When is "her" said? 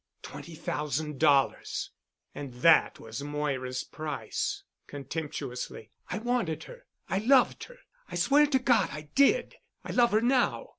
6.63-6.87, 7.65-7.77, 10.13-10.21